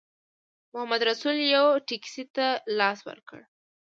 [0.73, 2.47] محمدرسول یوې ټیکسي ته
[2.79, 3.39] لاس ورکړ.